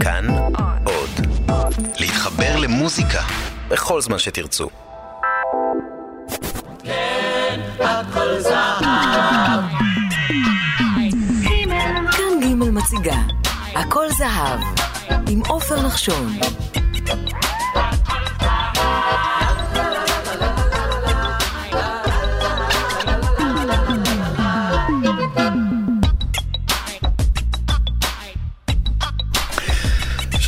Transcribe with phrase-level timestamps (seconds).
[0.00, 0.26] כאן
[0.84, 1.26] עוד.
[1.98, 3.22] להתחבר למוזיקה
[3.68, 4.68] בכל זמן שתרצו.
[6.84, 8.84] כן, הכל זהב.
[12.12, 13.16] כאן ג' מציגה,
[13.74, 14.60] הכל זהב,
[15.28, 16.32] עם עופר נחשון.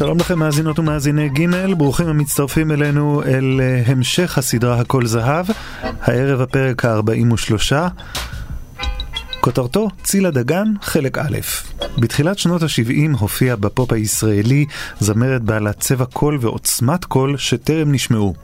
[0.03, 5.47] שלום לכם מאזינות ומאזיני ג', ברוכים המצטרפים אלינו אל אה, המשך הסדרה הכל זהב,
[5.83, 7.73] הערב הפרק ה-43,
[9.41, 11.39] כותרתו צילה דגן, חלק א'.
[11.99, 14.67] בתחילת שנות ה-70 הופיע בפופ הישראלי
[15.01, 18.35] זמרת בעלת צבע קול ועוצמת קול שטרם נשמעו.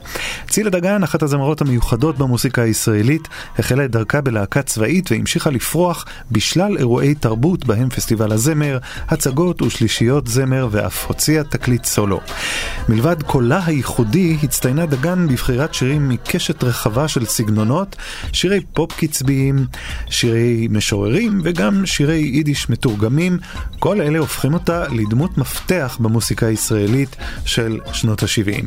[0.49, 3.27] צילה דגן, אחת הזמרות המיוחדות במוסיקה הישראלית,
[3.59, 10.27] החלה את דרכה בלהקה צבאית והמשיכה לפרוח בשלל אירועי תרבות בהם פסטיבל הזמר, הצגות ושלישיות
[10.27, 12.21] זמר ואף הוציאה תקליט סולו.
[12.89, 17.95] מלבד קולה הייחודי, הצטיינה דגן בבחירת שירים מקשת רחבה של סגנונות,
[18.33, 19.65] שירי פופ קצביים,
[20.09, 23.28] שירי משוררים וגם שירי יידיש מתורגמים,
[23.79, 28.65] כל אלה הופכים אותה לדמות מפתח במוסיקה הישראלית של שנות ה-70.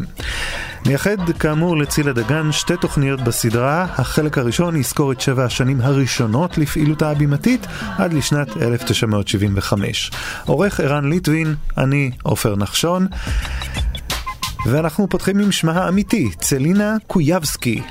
[0.86, 7.10] נייחד כאמור לצילה דגן שתי תוכניות בסדרה, החלק הראשון יזכור את שבע השנים הראשונות לפעילותה
[7.10, 7.66] הבימתית
[7.98, 10.10] עד לשנת 1975.
[10.46, 13.06] עורך ערן ליטבין, אני עופר נחשון.
[14.66, 17.82] ואנחנו פותחים עם שמה האמיתי, צלינה קויבסקי.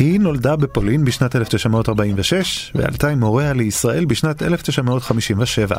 [0.00, 5.76] היא נולדה בפולין בשנת 1946 ועלתה עם הוריה לישראל בשנת 1957.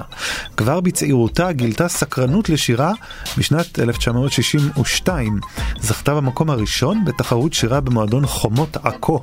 [0.57, 2.91] כבר בצעירותה גילתה סקרנות לשירה
[3.37, 5.39] בשנת 1962.
[5.79, 9.19] זכתה במקום הראשון בתחרות שירה במועדון חומות עכו.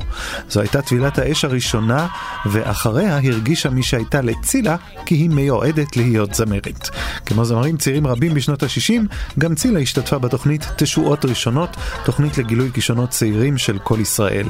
[0.48, 2.06] זו הייתה טבילת האש הראשונה
[2.46, 4.76] ואחריה הרגישה מי שהייתה לצילה
[5.06, 6.91] כי היא מיועדת להיות זמרת.
[7.26, 13.10] כמו זמרים צעירים רבים בשנות ה-60, גם צילה השתתפה בתוכנית תשועות ראשונות, תוכנית לגילוי כישרונות
[13.10, 14.46] צעירים של כל ישראל.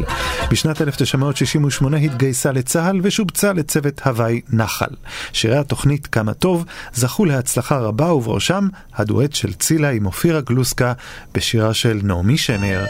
[0.50, 4.94] בשנת 1968 התגייסה לצה"ל ושובצה לצוות הוואי נחל.
[5.32, 10.92] שירי התוכנית כמה טוב זכו להצלחה רבה ובראשם הדואט של צילה עם אופירה גלוסקה
[11.34, 12.84] בשירה של נעמי שמר,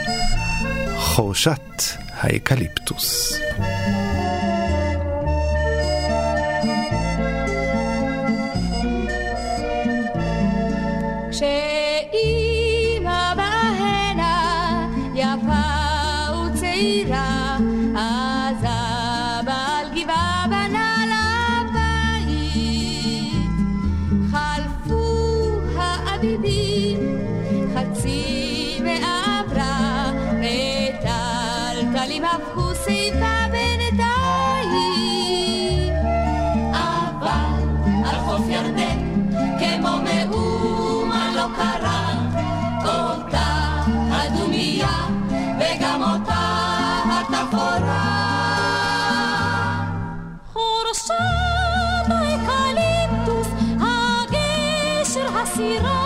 [0.96, 1.82] חורשת
[2.20, 3.38] האקליפטוס.
[39.88, 42.14] כמו מאומה לא קרה
[42.84, 43.46] אותה
[44.10, 45.06] הדומייה
[45.60, 46.44] וגם אותה
[47.04, 48.28] התפאורה
[50.52, 51.14] חורשת
[52.08, 53.48] האקליפטוס
[53.80, 55.97] הגשר הסירה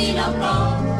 [0.00, 0.44] ติโล
[0.98, 0.99] ก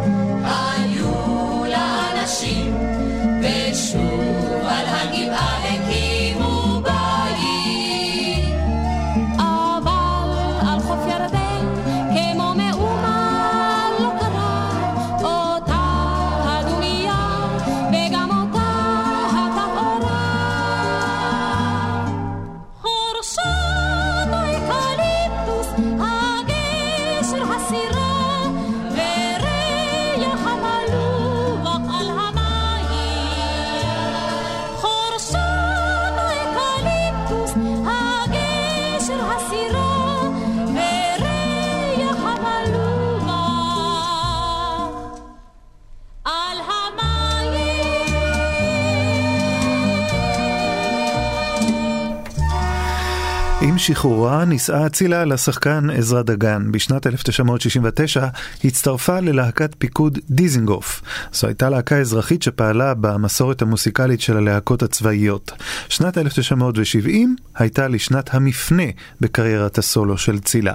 [53.91, 56.73] שחרורה נישאה אצילה לשחקן עזרא דגן.
[56.73, 58.27] בשנת 1969
[58.65, 61.03] הצטרפה ללהקת פיקוד דיזינגוף.
[61.33, 65.53] זו הייתה להקה אזרחית שפעלה במסורת המוסיקלית של הלהקות הצבאיות.
[65.89, 68.83] שנת 1970 הייתה לשנת המפנה
[69.21, 70.75] בקריירת הסולו של צילה.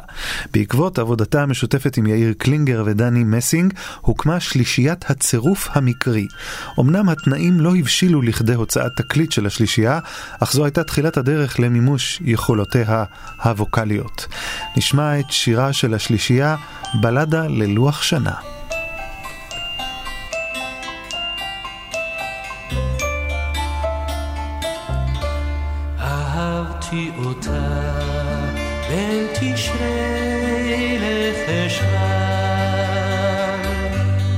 [0.54, 6.28] בעקבות עבודתה המשותפת עם יאיר קלינגר ודני מסינג, הוקמה שלישיית הצירוף המקרי.
[6.80, 10.00] אמנם התנאים לא הבשילו לכדי הוצאת תקליט של השלישייה,
[10.40, 13.05] אך זו הייתה תחילת הדרך למימוש יכולות יכולותיה
[13.44, 14.28] הווקאליות.
[14.78, 16.56] נשמע את שירה של השלישייה,
[17.02, 18.34] בלדה ללוח שנה.
[26.00, 27.92] אהבתי אותה
[28.90, 31.96] בין תשרי לחשוון,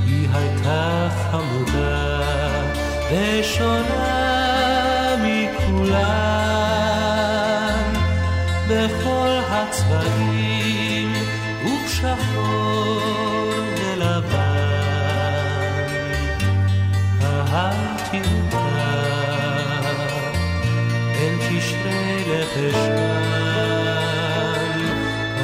[0.05, 2.21] היא הייתה חמודה
[3.11, 4.27] ושונה
[10.01, 11.13] צבעים
[11.65, 13.01] ובשחור
[13.77, 14.57] ולבן.
[17.23, 18.67] אהבתי אותה
[21.13, 22.97] בין תשרי לחשוון,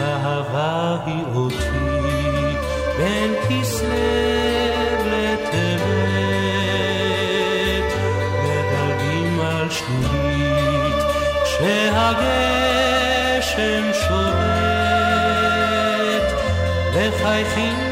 [0.02, 1.56] אהבה היא אותי
[2.98, 3.88] בין כסלו
[5.06, 5.94] לטבת,
[8.44, 10.98] מדלגים על שלולית
[11.44, 12.43] כשהגשם
[17.24, 17.82] מחייכים בכל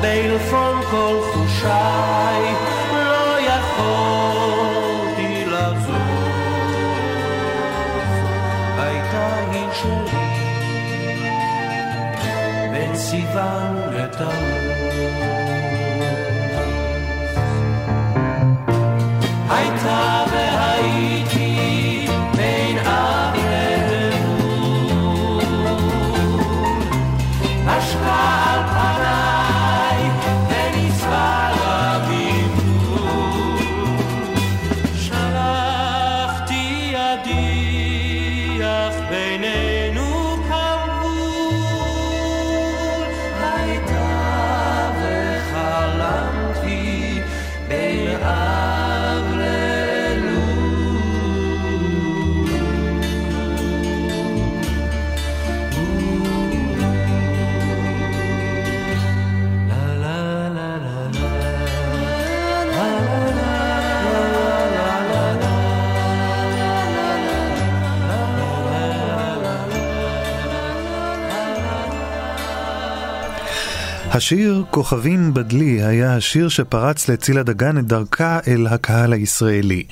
[0.00, 2.42] בעלפון כל חושיי
[2.92, 6.28] לא יכולתי לחזור,
[8.78, 10.28] הייתה היא שלי
[12.72, 15.37] בין סיוון לתמוז.
[19.80, 20.17] time.
[74.10, 79.84] השיר "כוכבים בדלי" היה השיר שפרץ לצילה דגן את דרכה אל הקהל הישראלי.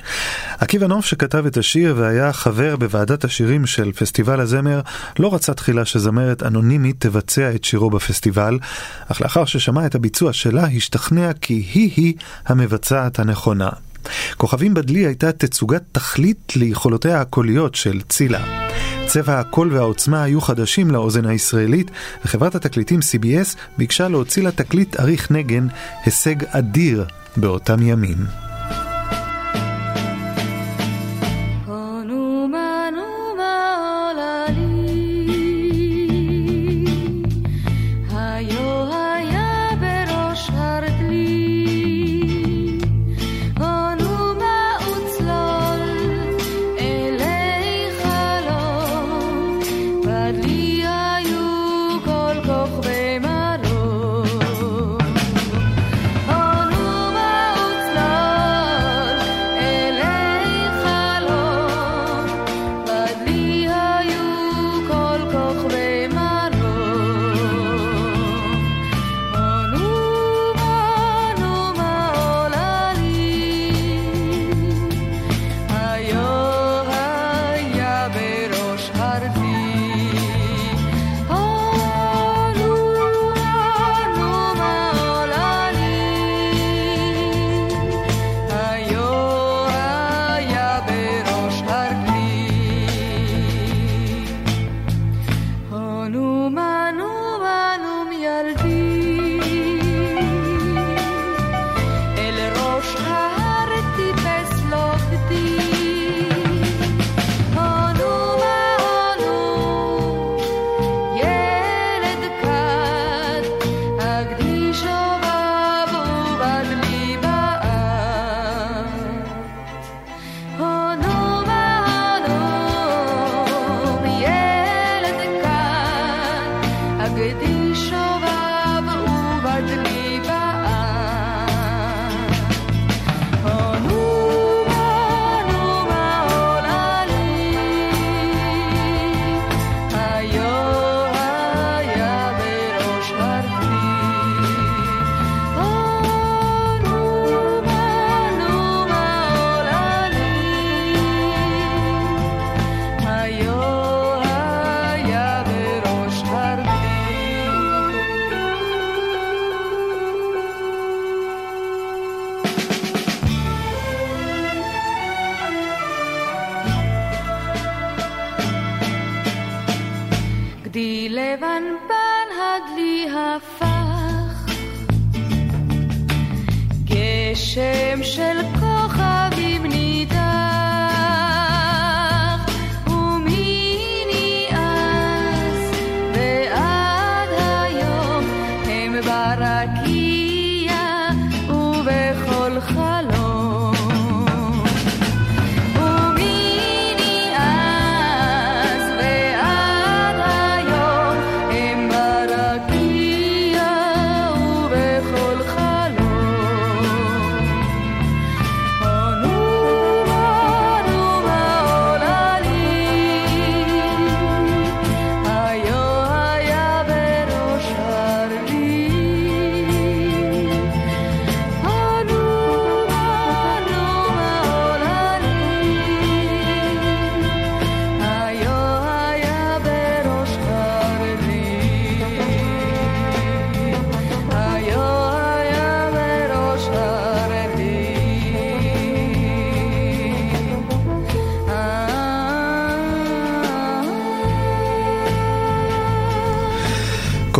[0.59, 4.81] עקיבא נוף שכתב את השיר והיה חבר בוועדת השירים של פסטיבל הזמר,
[5.19, 8.59] לא רצה תחילה שזמרת אנונימית תבצע את שירו בפסטיבל,
[9.07, 12.13] אך לאחר ששמע את הביצוע שלה, השתכנע כי היא-היא
[12.45, 13.69] המבצעת הנכונה.
[14.37, 18.67] כוכבים בדלי הייתה תצוגת תכלית ליכולותיה הקוליות של צילה.
[19.07, 21.91] צבע הקול והעוצמה היו חדשים לאוזן הישראלית,
[22.25, 25.67] וחברת התקליטים CBS ביקשה להוציא לה תקליט אריך נגן,
[26.05, 27.05] הישג אדיר
[27.37, 28.46] באותם ימים.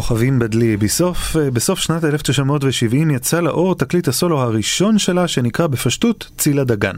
[0.08, 0.78] כוכבים בדלי.
[0.78, 6.96] בסוף, אה, בסוף שנת 1970 יצא לאור תקליט הסולו הראשון שלה שנקרא בפשטות צילה דגן.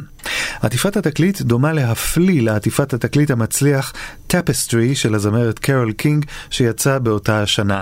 [0.61, 3.93] עטיפת התקליט דומה להפליא לעטיפת התקליט המצליח
[4.27, 7.81] טפסטרי של הזמרת קרול קינג שיצא באותה השנה.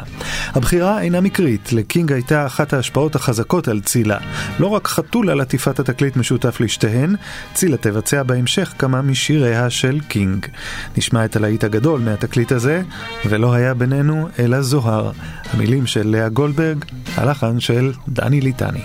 [0.53, 4.17] הבחירה אינה מקרית, לקינג הייתה אחת ההשפעות החזקות על צילה.
[4.59, 7.15] לא רק חתול על עטיפת התקליט משותף לשתיהן,
[7.53, 10.45] צילה תבצע בהמשך כמה משיריה של קינג.
[10.97, 12.81] נשמע את הלהיט הגדול מהתקליט הזה,
[13.25, 15.11] ולא היה בינינו אלא זוהר.
[15.53, 18.83] המילים של לאה גולדברג, הלחן של דני ליטני.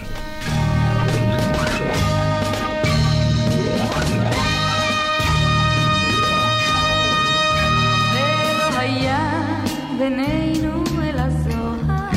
[10.02, 12.10] בינינו אלא זוהר,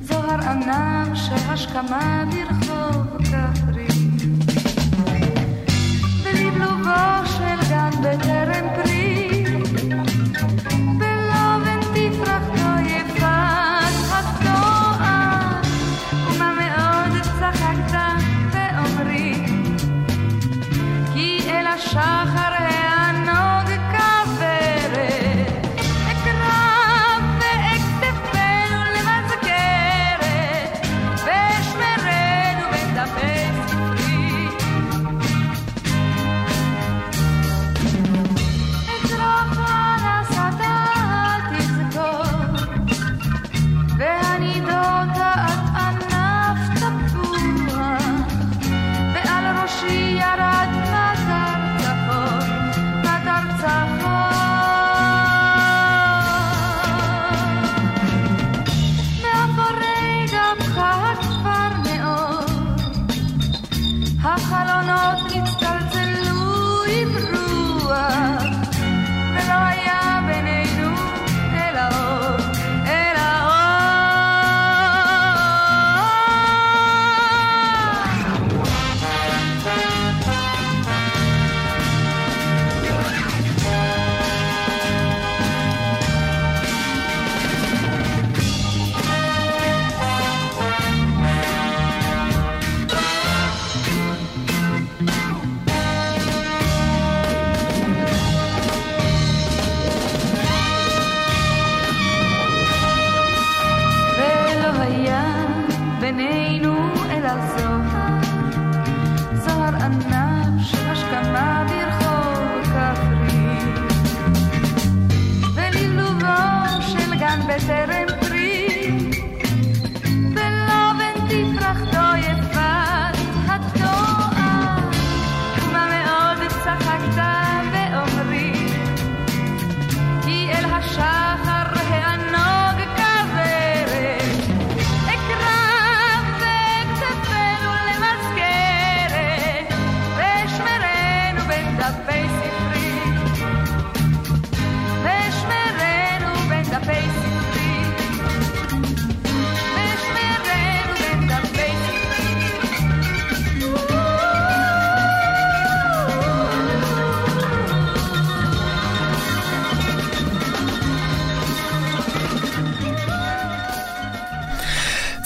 [0.00, 2.55] זוהר ענב שהשכמה ברחוב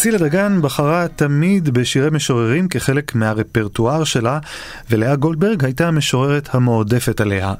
[0.01, 4.39] צילה דגן בחרה תמיד בשירי משוררים כחלק מהרפרטואר שלה,
[4.91, 7.55] ולאה גולדברג הייתה המשוררת המועדפת עליה.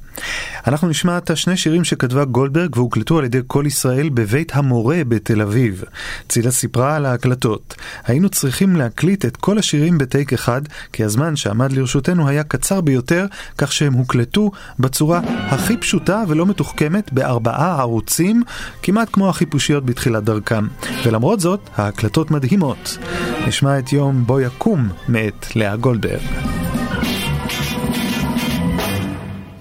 [0.67, 5.43] אנחנו נשמע את השני שירים שכתבה גולדברג והוקלטו על ידי כל ישראל בבית המורה בתל
[5.43, 5.85] אביב.
[6.29, 7.75] צילה סיפרה על ההקלטות.
[8.05, 13.27] היינו צריכים להקליט את כל השירים בטייק אחד, כי הזמן שעמד לרשותנו היה קצר ביותר,
[13.59, 18.43] כך שהם הוקלטו בצורה הכי פשוטה ולא מתוחכמת בארבעה ערוצים,
[18.83, 20.67] כמעט כמו החיפושיות בתחילת דרכם.
[21.05, 22.99] ולמרות זאת, ההקלטות מדהימות.
[23.47, 26.21] נשמע את יום בו יקום מאת לאה גולדברג.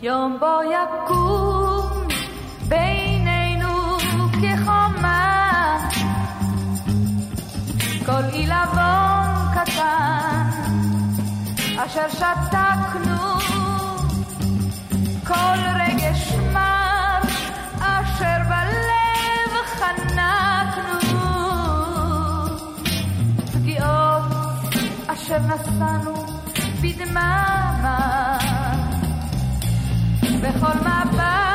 [0.01, 2.07] יום בו יקום
[2.67, 3.97] בינינו
[4.31, 5.77] כחומה
[8.05, 10.49] כל עילבון קטן
[11.77, 13.39] אשר שתקנו
[15.27, 15.78] כל
[25.29, 26.13] אשר נשאנו
[26.81, 28.37] בדממה
[30.41, 31.48] בכל מבט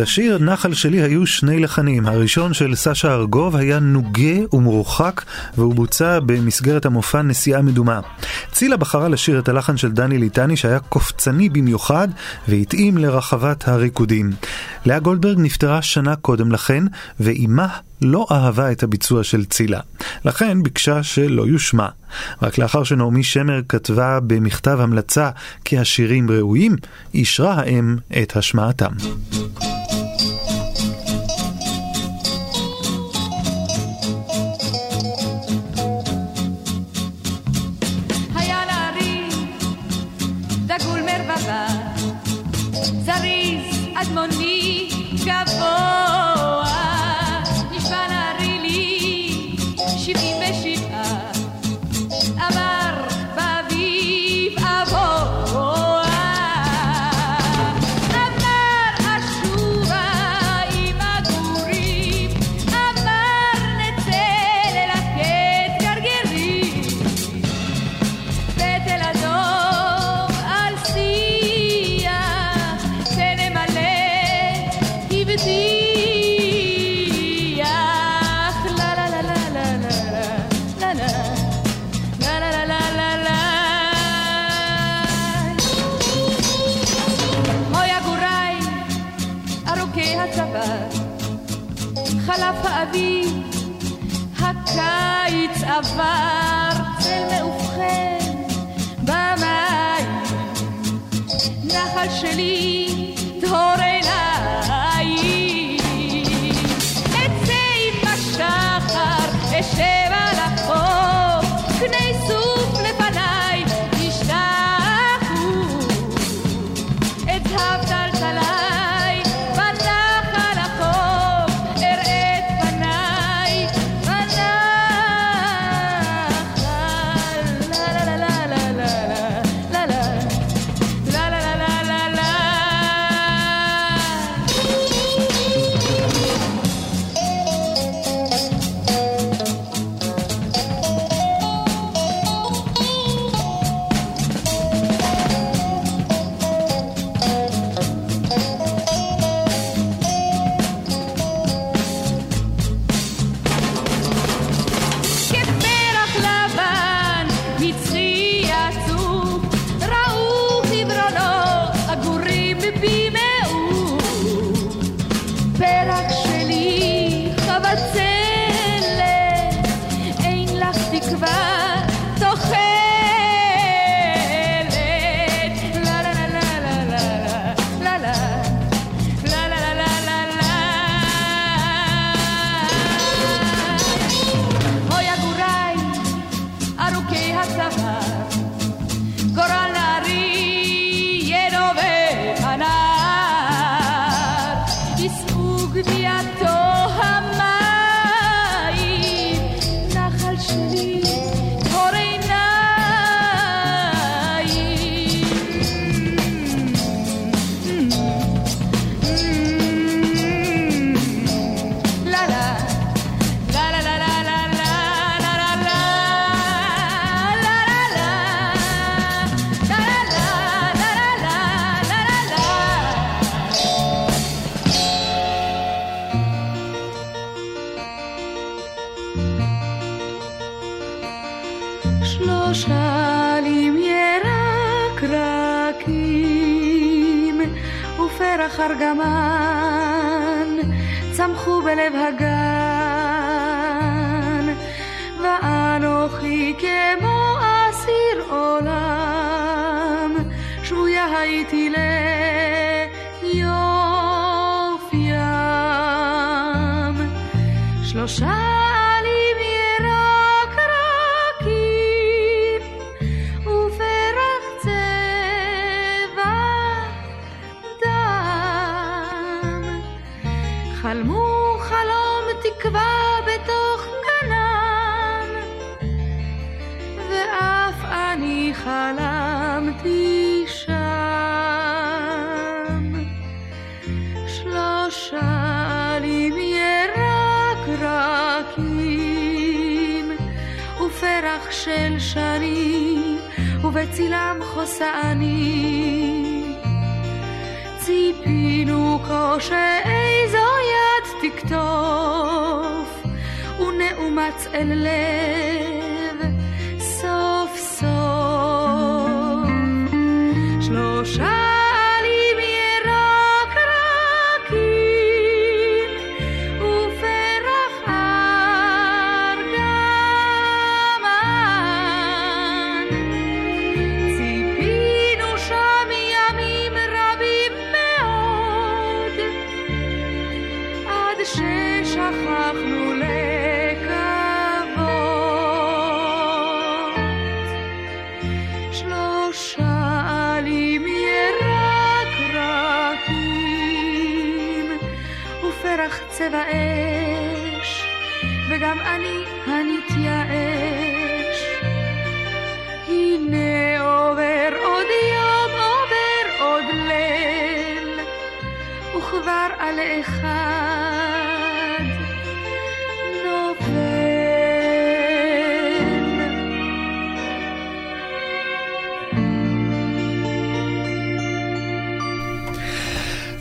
[0.00, 2.06] לשיר נחל שלי היו שני לחנים.
[2.06, 5.22] הראשון של סשה ארגוב היה נוגה ומרוחק,
[5.56, 8.00] והוא בוצע במסגרת המופע נסיעה מדומה.
[8.52, 12.08] צילה בחרה לשיר את הלחן של דני ליטני שהיה קופצני במיוחד,
[12.48, 14.30] והתאים לרחבת הריקודים.
[14.84, 16.84] לאה גולדברג נפטרה שנה קודם לכן,
[17.20, 17.66] ואימה
[18.02, 19.80] לא אהבה את הביצוע של צילה.
[20.24, 21.88] לכן ביקשה שלא יושמע.
[22.42, 25.30] רק לאחר שנעמי שמר כתבה במכתב המלצה
[25.64, 26.76] כי השירים ראויים,
[27.14, 28.90] אישרה האם את השמעתם.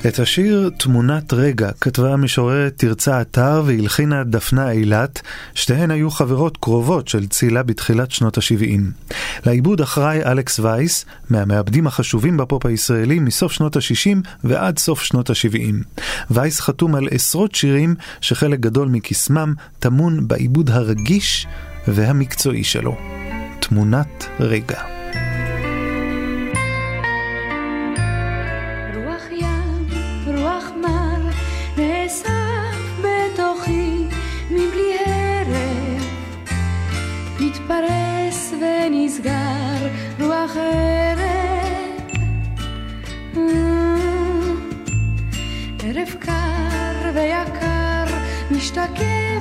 [0.10, 5.22] את השיר "תמונת רגע" כתבה המשוררת תרצה אתר והלחינה דפנה אילת,
[5.54, 8.82] שתיהן היו חברות קרובות של צילה בתחילת שנות ה-70.
[9.46, 16.02] לעיבוד אחראי אלכס וייס, מהמעבדים החשובים בפופ הישראלי מסוף שנות ה-60 ועד סוף שנות ה-70.
[16.32, 21.48] וייס חתום על עשרות שירים שחלק גדול מקסמם טמון בעיבוד הרגיש
[21.88, 22.98] והמקצועי שלו.
[23.60, 24.82] תמונת רגע.
[40.60, 41.20] רוח
[45.84, 48.06] ערב ערב קר ויקר
[48.52, 49.39] משתקף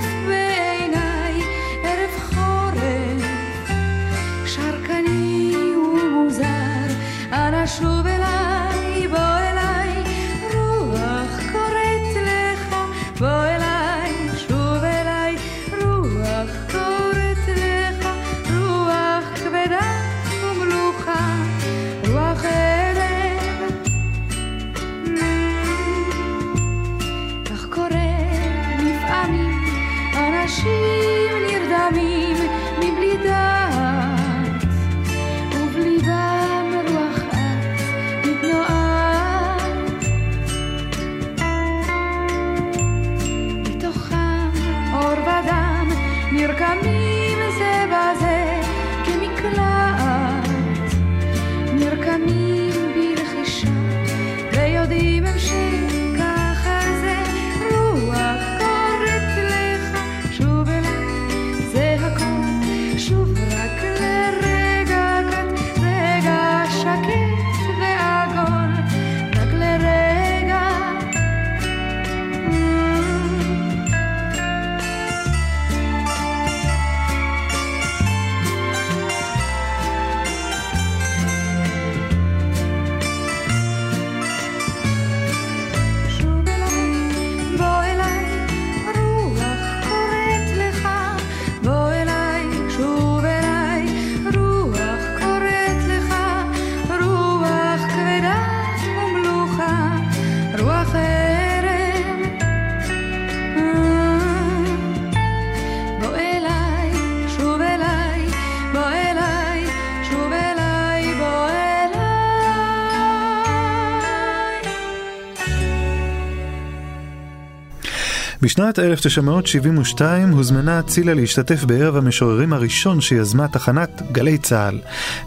[118.59, 124.79] בשנת 1972 הוזמנה צילה להשתתף בערב המשוררים הראשון שיזמה תחנת גלי צה"ל.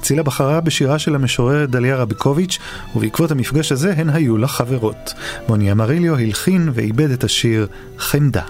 [0.02, 2.60] צילה בחרה בשירה של המשוררת דליה רביקוביץ',
[2.96, 5.14] ובעקבות המפגש הזה הן היו לה חברות.
[5.48, 7.68] מוני אמריליו הלחין ועיבד את השיר
[7.98, 8.44] חמדה.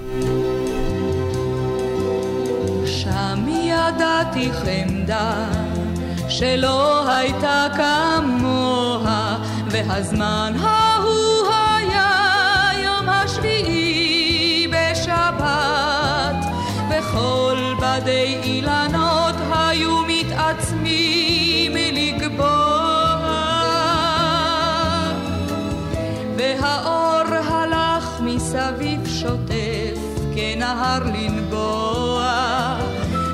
[2.86, 5.48] שם ידעתי חמדה
[6.30, 9.38] שלא הייתה כמוה,
[9.72, 10.90] והזמן ההוא
[30.72, 32.24] כנהר לנבוע,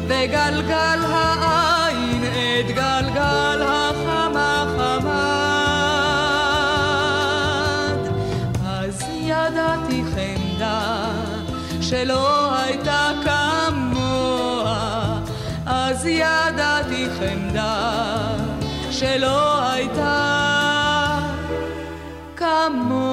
[0.08, 5.18] וגלגל העין את גלגל החמה-חמד.
[8.66, 11.12] אז ידעתי חמדה
[11.82, 15.20] שלא הייתה כמוה,
[15.66, 17.92] אז ידעתי חמדה
[18.92, 21.20] שלא הייתה
[22.36, 23.07] כמוה.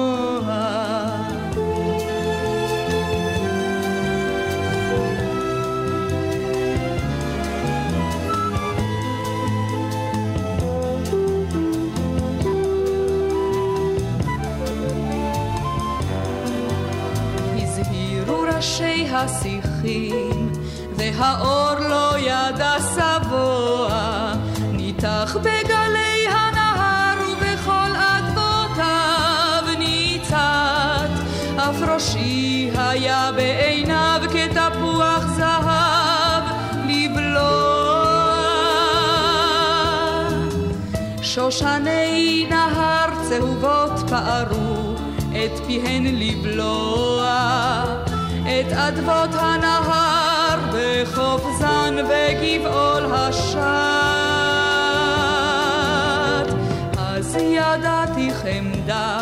[19.25, 20.51] ראשי השיחים,
[20.97, 24.33] והאור לא ידע שבוע,
[24.71, 31.09] ניתח בגלי הנהר ובכל אדמותיו ניצת,
[31.57, 36.43] אף ראשי היה בעיניו כתפוח זהב
[36.87, 37.85] לבלוע.
[41.21, 44.95] שושני נהר צהובות פערו
[45.31, 47.25] את פיהן לבלוע,
[48.61, 53.59] את אדמות הנהר בחוף זן בגבעול השט.
[56.97, 59.19] אז ידעתי חמדה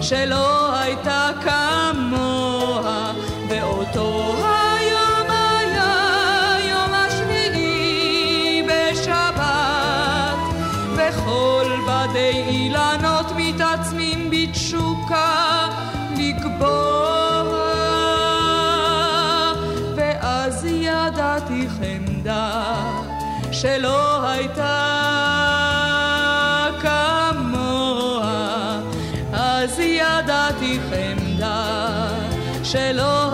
[0.00, 3.12] שלא הייתה כמוה,
[3.48, 4.57] באותו היום
[23.60, 24.84] שלא הייתה
[26.80, 28.80] כמוה,
[29.32, 32.08] אז ידעתי חמדה
[32.64, 33.27] שלא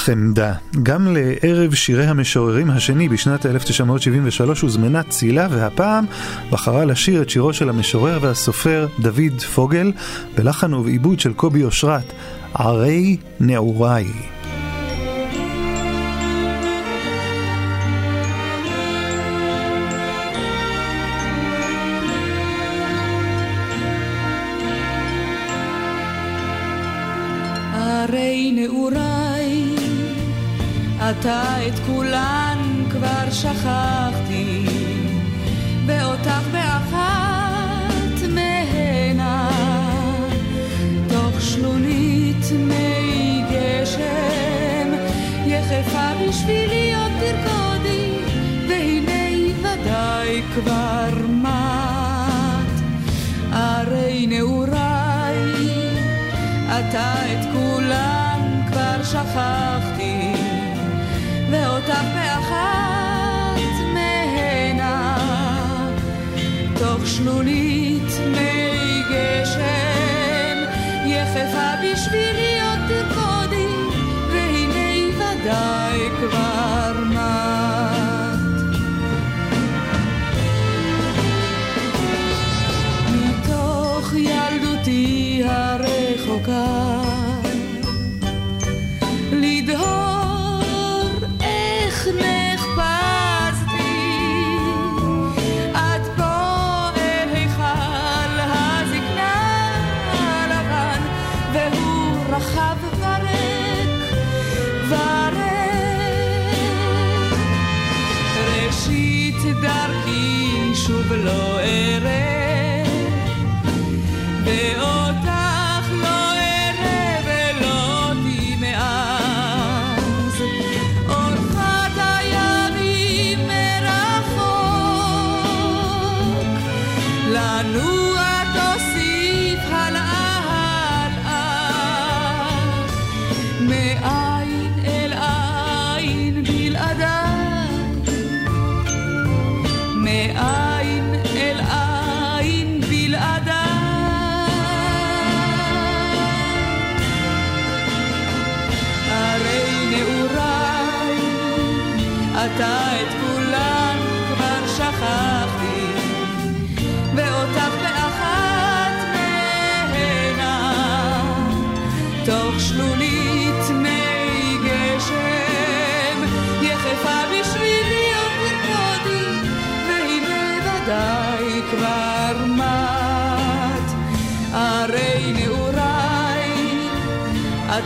[0.00, 0.52] חמדה.
[0.82, 6.04] גם לערב שירי המשוררים השני בשנת 1973 הוזמנה צילה, והפעם
[6.50, 9.92] בחרה לשיר את שירו של המשורר והסופר דוד פוגל,
[10.36, 12.12] בלחן ובעיבוד של קובי אושרת,
[12.54, 14.06] ערי נעוריי.
[33.40, 34.66] שכחתי,
[35.86, 39.50] ואותך באחת מהנה,
[41.08, 44.88] תוך שלולית מי גשם,
[45.46, 48.12] יחפה בשבילי עוד תרקודי,
[48.68, 52.80] והנה ודאי כבר מת.
[53.52, 55.54] הרי נעוריי,
[56.66, 57.49] אתה את
[67.22, 70.58] שלולית מי גשם,
[71.06, 73.66] יחפה בשבילי עוד תרקודי,
[74.32, 78.40] והנה ודאי כבר מת.
[83.12, 86.79] מתוך ילדותי הרחוקה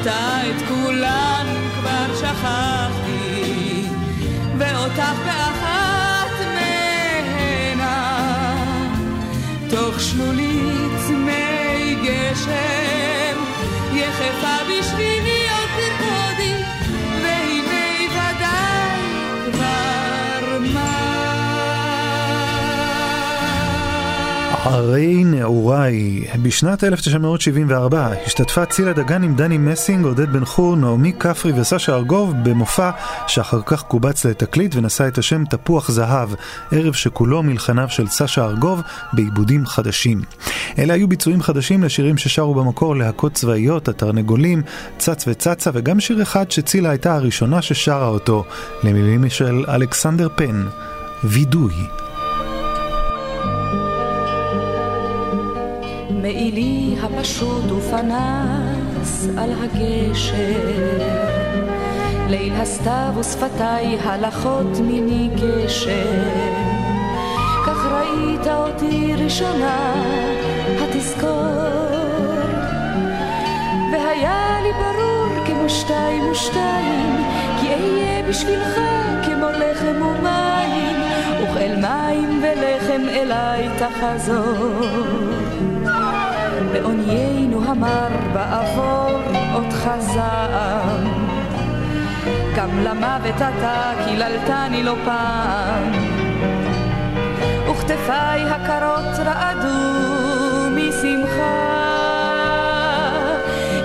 [0.05, 3.84] אתה את כולן כבר שכחתי
[4.59, 7.94] ואותך באחת מהנה.
[9.70, 13.38] תוך שלולית מי גשם
[13.94, 15.43] יחפה בשבילי
[24.64, 26.24] ערי נעוריי.
[26.42, 32.34] בשנת 1974 השתתפה צילה דגן עם דני מסינג, עודד בן חור, נעמי כפרי וסשה ארגוב
[32.42, 32.90] במופע
[33.26, 36.28] שאחר כך קובץ לתקליט ונשא את השם תפוח זהב,
[36.72, 38.80] ערב שכולו מלחניו של סשה ארגוב
[39.12, 40.22] בעיבודים חדשים.
[40.78, 44.62] אלה היו ביצועים חדשים לשירים ששרו במקור להקות צבאיות, התרנגולים,
[44.98, 48.44] צץ וצצה וגם שיר אחד שצילה הייתה הראשונה ששרה אותו,
[48.84, 50.66] למילים של אלכסנדר פן,
[51.24, 52.03] וידוי.
[56.25, 60.99] מעילי הפשוט ופנס על הגשר
[62.29, 66.22] ליל הסתיו ושפתיי הלכות מיני גשר
[67.66, 69.95] כך ראית אותי ראשונה,
[70.81, 71.29] התזכור.
[73.93, 77.25] והיה לי ברור כמו שתיים ושתיים,
[77.61, 78.81] כי אהיה בשבילך
[79.25, 80.97] כמו לחם ומים,
[81.43, 85.74] וכאל מים ולחם אליי תחזור.
[86.75, 89.11] בעוניינו המר בעבור
[89.55, 91.05] אותך זעם.
[92.57, 95.93] גם למוות אתה קיללתני לא פעם.
[97.70, 101.85] וכתפיי הקרות רעדו משמחה.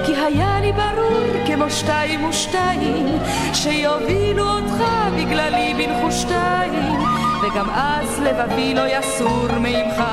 [0.06, 3.08] כי היה לי ברור כמו שתיים ושתיים,
[3.54, 4.84] שיובילו אותך
[5.18, 7.00] בגללי בנחושתיים,
[7.42, 10.04] וגם אז לבבי לא יסור מעמך.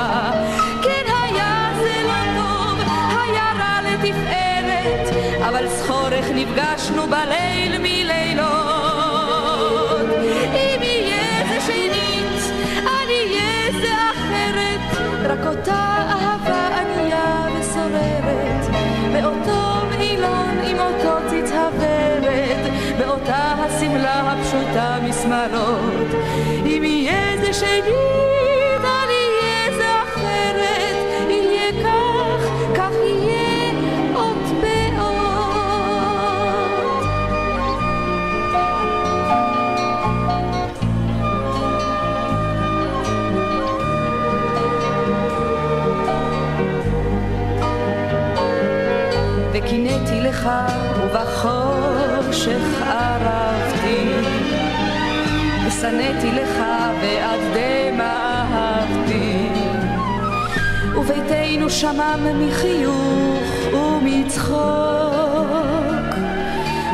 [4.12, 5.09] רע לתפארת,
[5.48, 8.46] אבל זכורך נפגשנו בליל מלילות.
[10.54, 12.52] אם יהיה זה שנית,
[12.86, 14.80] אל יהיה זה אחרת,
[15.30, 18.66] רק אותה אהבה ענייה וסוררת,
[19.12, 26.09] באותו מעילון עם אותו תתהוורת, באותה השמלה הפשוטה משמאלות.
[26.66, 28.36] אם יהיה זה שנית,
[50.47, 50.53] לך
[51.03, 54.11] ובחושך ערבתי.
[55.66, 56.64] ושנאתי לך
[57.01, 59.49] ועד דמע אהבתי.
[60.97, 64.66] וביתנו שמם מחיוך ומצחוק.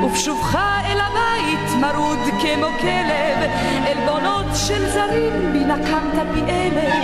[0.05, 3.50] ובשובך אל הבית מרוד כמו כלב.
[3.86, 6.94] עלבונות של זרים בי נקמת פי אלף.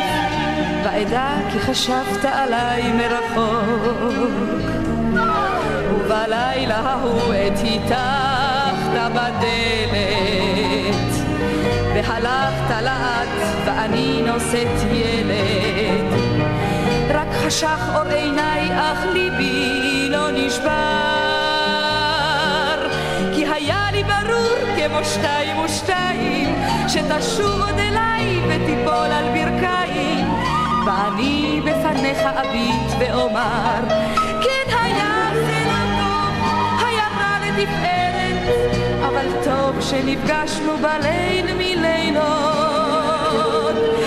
[0.84, 4.78] ואדע כי חשבת עליי מרחוק
[6.09, 9.98] ובלילה ההוא עת היתכת בדלת
[11.94, 13.28] והלכת לאט
[13.66, 16.12] ואני נושאת ילד.
[17.14, 20.68] רק חשך אור עיניי אך ליבי לא נשבר.
[23.34, 26.54] כי היה לי ברור כמו שתיים ושתיים
[26.88, 30.26] שתשוב עוד אליי ותיפול על ברכיים.
[30.86, 33.80] ואני בפניך אביט ואומר
[37.59, 38.56] רע לתפארת
[39.09, 42.26] אבל טוב שנפגשנו בליל מלילות.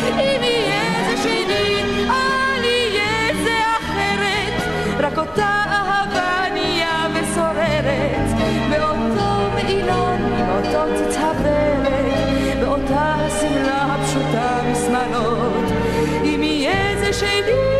[0.09, 4.55] אם יהיה זה שנית, אל יהיה זה אחרת.
[4.99, 8.27] רק אותה אהבה ענייה וסוררת
[8.69, 15.71] באותו מעילון עם אותו תתהוורת באותה השמלה הפשוטה משמאלות.
[16.23, 17.70] אם יהיה זה שנית,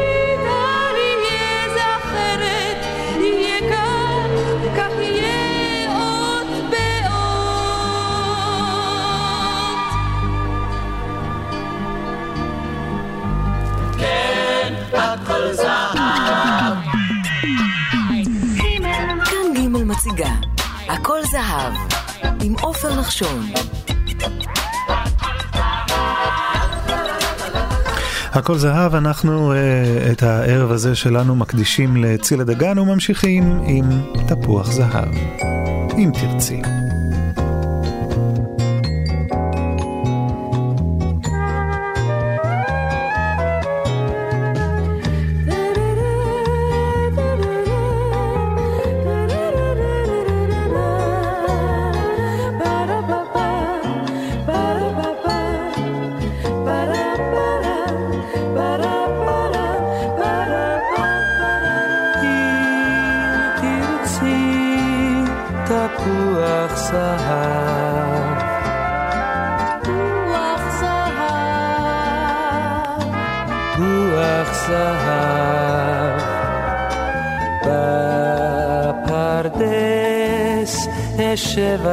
[20.11, 20.35] מציגה
[20.87, 21.73] הכל זהב
[22.43, 23.45] עם עופר נחשון
[28.31, 33.89] הכל זהב, אנחנו uh, את הערב הזה שלנו מקדישים לצילה דגן וממשיכים עם
[34.27, 35.15] תפוח זהב,
[35.97, 36.61] אם תרצי.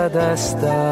[0.08, 0.87] desta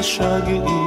[0.00, 0.79] משגעים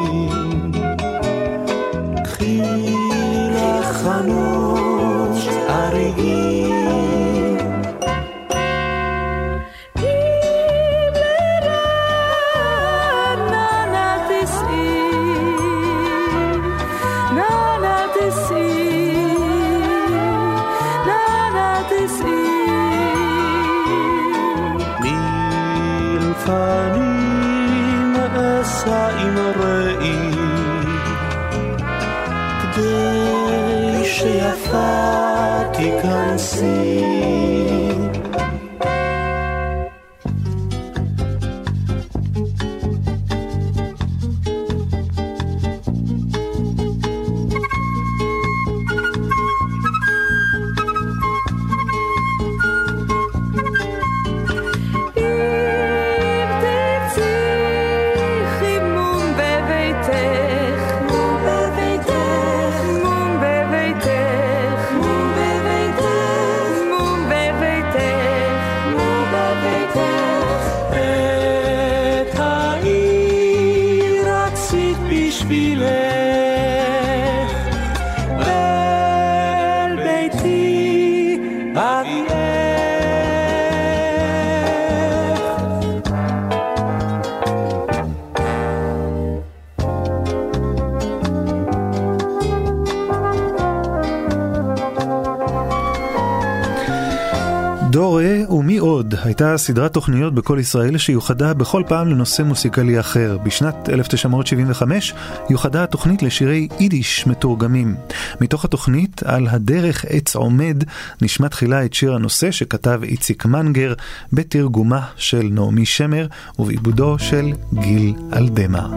[97.93, 103.37] דורה ומי עוד הייתה סדרת תוכניות בקול ישראל שיוחדה בכל פעם לנושא מוסיקלי אחר.
[103.43, 105.13] בשנת 1975
[105.49, 107.95] יוחדה התוכנית לשירי יידיש מתורגמים.
[108.41, 110.83] מתוך התוכנית על הדרך עץ עומד
[111.21, 113.93] נשמע תחילה את שיר הנושא שכתב איציק מנגר
[114.33, 116.27] בתרגומה של נעמי שמר
[116.59, 118.89] ובעיבודו של גיל אלדמה.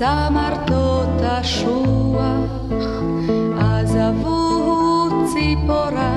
[0.00, 2.50] צמרתות השוח,
[3.60, 6.12] עזבו ציפורה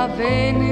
[0.00, 0.69] הבן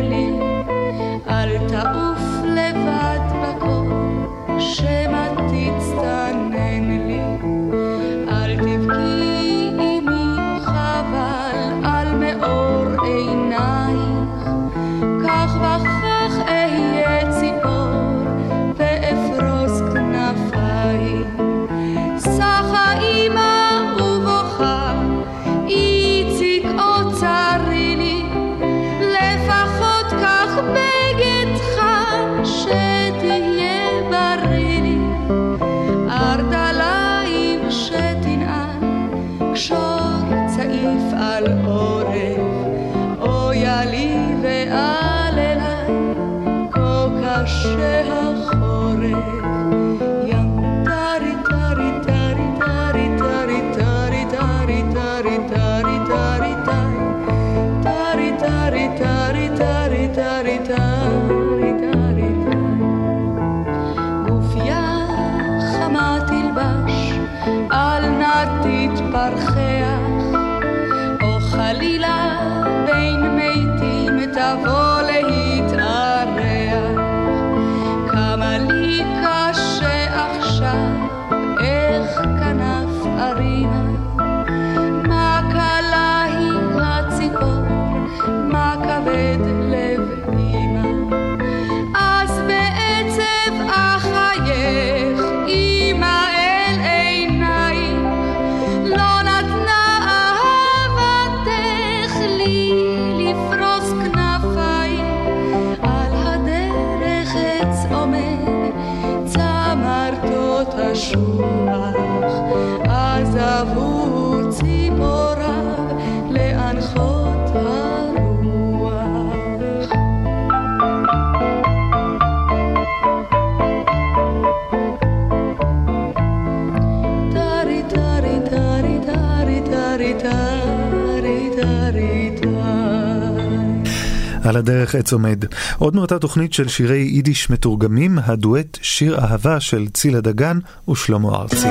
[134.59, 135.44] הדרך עץ עומד.
[135.78, 141.68] עוד מאותה תוכנית של שירי יידיש מתורגמים, הדואט שיר אהבה של צילה דגן ושלמה ארצי.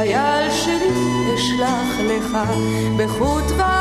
[0.00, 2.38] חייל שלי, אשלח לך,
[2.96, 3.79] בחוט ומחט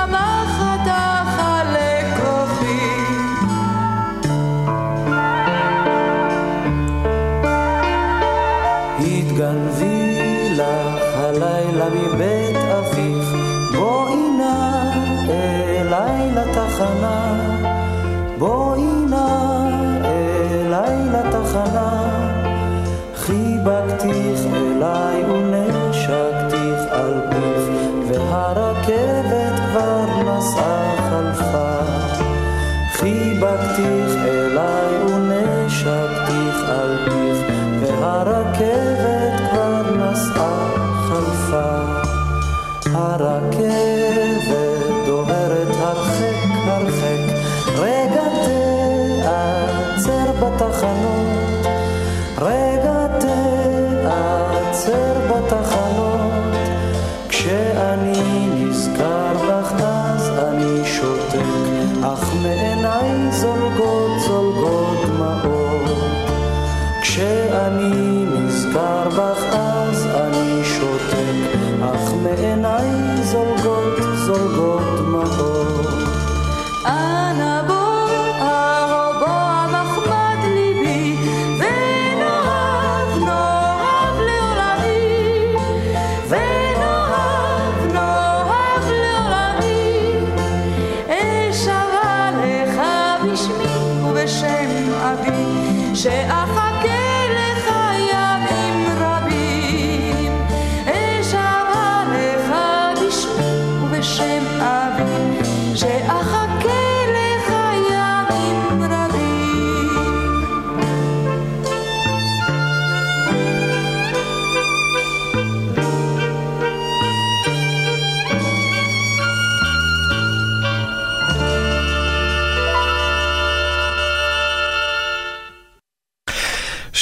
[76.86, 77.89] Она будет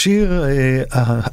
[0.07, 0.76] Bashir é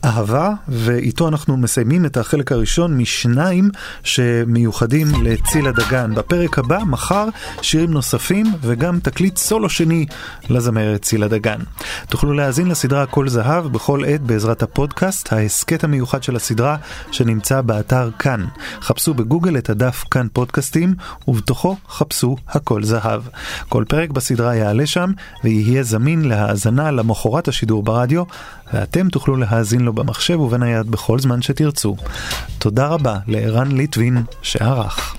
[0.05, 3.71] אהבה, ואיתו אנחנו מסיימים את החלק הראשון משניים
[4.03, 6.15] שמיוחדים לצילה דגן.
[6.15, 7.29] בפרק הבא, מחר,
[7.63, 10.07] שירים נוספים וגם תקליט סולו שני
[10.51, 11.59] לזמרת צילה דגן.
[12.09, 16.77] תוכלו להאזין לסדרה כל זהב בכל עת בעזרת הפודקאסט, ההסכת המיוחד של הסדרה
[17.11, 18.45] שנמצא באתר כאן.
[18.81, 20.95] חפשו בגוגל את הדף כאן פודקאסטים,
[21.29, 23.23] ובתוכו חפשו הכל זהב.
[23.69, 25.13] כל פרק בסדרה יעלה שם,
[25.45, 28.23] ויהיה זמין להאזנה למחרת השידור ברדיו,
[28.73, 31.97] ואתם תוכלו להאזין לו במחשב ובנייד בכל זמן שתרצו.
[32.59, 35.17] תודה רבה לערן ליטבין שערך.